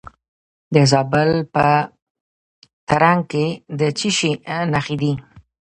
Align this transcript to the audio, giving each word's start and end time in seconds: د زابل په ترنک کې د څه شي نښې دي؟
د 0.73 0.75
زابل 0.91 1.31
په 1.53 1.67
ترنک 2.87 3.23
کې 3.31 3.45
د 3.79 3.81
څه 3.97 4.09
شي 4.17 4.31
نښې 4.73 4.95
دي؟ 5.01 5.13